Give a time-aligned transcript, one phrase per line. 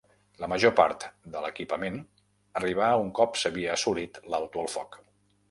[0.43, 1.03] La major part
[1.35, 1.99] de l'equipament
[2.61, 5.01] arribà un cop s'havia assolit l'alto el foc.